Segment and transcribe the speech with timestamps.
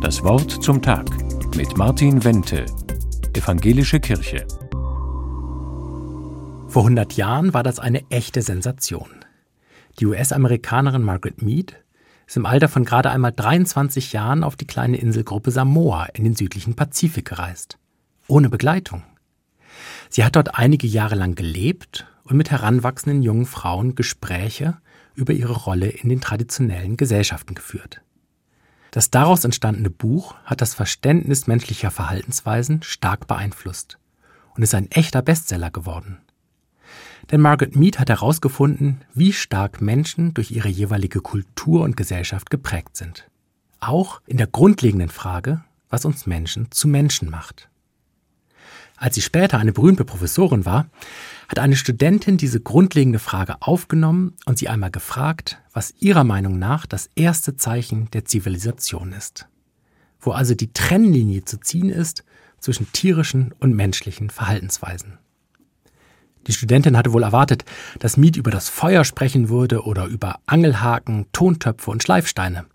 [0.00, 1.10] Das Wort zum Tag
[1.54, 2.64] mit Martin Wente,
[3.34, 4.46] Evangelische Kirche.
[6.68, 9.10] Vor 100 Jahren war das eine echte Sensation.
[9.98, 11.76] Die US-Amerikanerin Margaret Mead
[12.26, 16.34] ist im Alter von gerade einmal 23 Jahren auf die kleine Inselgruppe Samoa in den
[16.34, 17.76] südlichen Pazifik gereist.
[18.26, 19.02] Ohne Begleitung.
[20.08, 24.78] Sie hat dort einige Jahre lang gelebt und mit heranwachsenden jungen Frauen Gespräche
[25.14, 28.00] über ihre Rolle in den traditionellen Gesellschaften geführt.
[28.90, 33.98] Das daraus entstandene Buch hat das Verständnis menschlicher Verhaltensweisen stark beeinflusst
[34.56, 36.18] und ist ein echter Bestseller geworden.
[37.30, 42.96] Denn Margaret Mead hat herausgefunden, wie stark Menschen durch ihre jeweilige Kultur und Gesellschaft geprägt
[42.96, 43.30] sind.
[43.78, 47.69] Auch in der grundlegenden Frage, was uns Menschen zu Menschen macht.
[49.00, 50.90] Als sie später eine berühmte Professorin war,
[51.48, 56.84] hat eine Studentin diese grundlegende Frage aufgenommen und sie einmal gefragt, was ihrer Meinung nach
[56.84, 59.48] das erste Zeichen der Zivilisation ist.
[60.20, 62.24] Wo also die Trennlinie zu ziehen ist
[62.58, 65.16] zwischen tierischen und menschlichen Verhaltensweisen.
[66.46, 67.64] Die Studentin hatte wohl erwartet,
[68.00, 72.66] dass Miet über das Feuer sprechen würde oder über Angelhaken, Tontöpfe und Schleifsteine.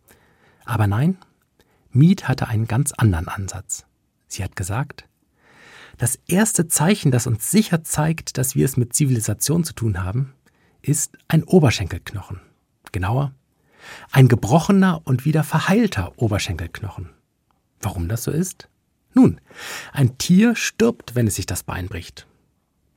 [0.65, 1.19] Aber nein,
[1.91, 3.85] Miet hatte einen ganz anderen Ansatz.
[4.27, 5.05] Sie hat gesagt,
[5.97, 10.33] das erste Zeichen, das uns sicher zeigt, dass wir es mit Zivilisation zu tun haben,
[10.81, 12.41] ist ein Oberschenkelknochen.
[12.91, 13.33] Genauer,
[14.11, 17.09] ein gebrochener und wieder verheilter Oberschenkelknochen.
[17.81, 18.67] Warum das so ist?
[19.13, 19.39] Nun,
[19.93, 22.27] ein Tier stirbt, wenn es sich das Bein bricht.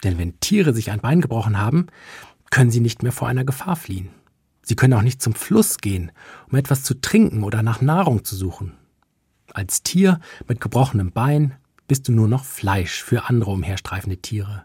[0.05, 1.87] Denn wenn Tiere sich ein Bein gebrochen haben,
[2.51, 4.11] können sie nicht mehr vor einer Gefahr fliehen.
[4.63, 6.13] Sie können auch nicht zum Fluss gehen,
[6.51, 8.75] um etwas zu trinken oder nach Nahrung zu suchen.
[9.53, 11.55] Als Tier mit gebrochenem Bein
[11.89, 14.65] bist du nur noch Fleisch für andere umherstreifende Tiere.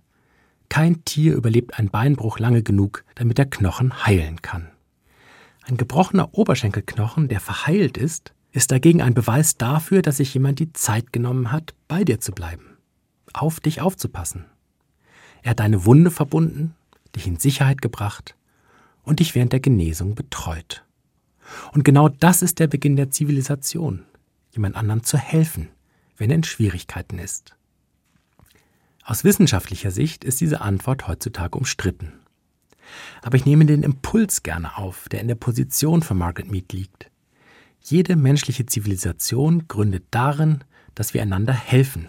[0.69, 4.69] Kein Tier überlebt einen Beinbruch lange genug, damit der Knochen heilen kann.
[5.65, 10.73] Ein gebrochener Oberschenkelknochen, der verheilt ist, ist dagegen ein Beweis dafür, dass sich jemand die
[10.73, 12.77] Zeit genommen hat, bei dir zu bleiben,
[13.33, 14.45] auf dich aufzupassen.
[15.41, 16.75] Er hat deine Wunde verbunden,
[17.15, 18.35] dich in Sicherheit gebracht
[19.03, 20.83] und dich während der Genesung betreut.
[21.71, 24.03] Und genau das ist der Beginn der Zivilisation,
[24.51, 25.69] jemand anderem zu helfen,
[26.17, 27.55] wenn er in Schwierigkeiten ist?
[29.05, 32.13] Aus wissenschaftlicher Sicht ist diese Antwort heutzutage umstritten.
[33.21, 37.09] Aber ich nehme den Impuls gerne auf, der in der Position von Margaret Mead liegt.
[37.81, 40.63] Jede menschliche Zivilisation gründet darin,
[40.95, 42.07] dass wir einander helfen,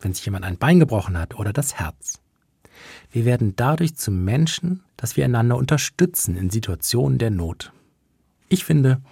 [0.00, 2.20] wenn sich jemand ein Bein gebrochen hat oder das Herz.
[3.10, 7.72] Wir werden dadurch zum Menschen, dass wir einander unterstützen in Situationen der Not.
[8.48, 9.02] Ich finde,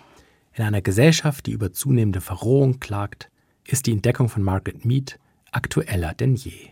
[0.54, 3.30] in einer Gesellschaft, die über zunehmende Verrohung klagt,
[3.64, 5.18] ist die Entdeckung von Margaret Mead
[5.50, 6.70] aktueller denn je.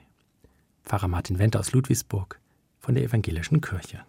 [0.85, 2.41] Pfarrer Martin Wendt aus Ludwigsburg
[2.79, 4.05] von der Evangelischen Kirche.